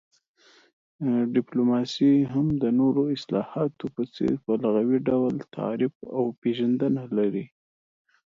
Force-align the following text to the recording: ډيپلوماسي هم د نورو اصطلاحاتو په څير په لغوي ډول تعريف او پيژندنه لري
ډيپلوماسي 1.35 2.13
هم 2.33 2.47
د 2.63 2.63
نورو 2.79 3.01
اصطلاحاتو 3.15 3.85
په 3.95 4.01
څير 4.13 4.33
په 4.45 4.53
لغوي 4.63 4.99
ډول 5.09 5.33
تعريف 5.55 5.93
او 6.15 6.23
پيژندنه 6.41 7.03
لري 7.17 7.45